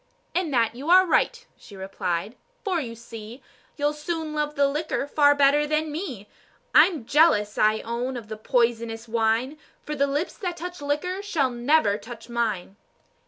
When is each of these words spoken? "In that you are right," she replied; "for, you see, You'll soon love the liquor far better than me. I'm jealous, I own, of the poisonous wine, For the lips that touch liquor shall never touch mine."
"In 0.33 0.49
that 0.49 0.73
you 0.73 0.89
are 0.89 1.05
right," 1.05 1.45
she 1.55 1.75
replied; 1.75 2.35
"for, 2.63 2.81
you 2.81 2.95
see, 2.95 3.43
You'll 3.77 3.93
soon 3.93 4.33
love 4.33 4.55
the 4.55 4.67
liquor 4.67 5.05
far 5.05 5.35
better 5.35 5.67
than 5.67 5.91
me. 5.91 6.27
I'm 6.73 7.05
jealous, 7.05 7.55
I 7.59 7.81
own, 7.81 8.17
of 8.17 8.27
the 8.27 8.35
poisonous 8.37 9.07
wine, 9.07 9.59
For 9.83 9.93
the 9.93 10.07
lips 10.07 10.33
that 10.39 10.57
touch 10.57 10.81
liquor 10.81 11.21
shall 11.21 11.51
never 11.51 11.99
touch 11.99 12.29
mine." 12.29 12.77